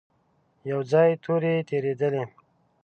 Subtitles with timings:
[0.69, 2.23] يو ځای تورې تېرېدلې.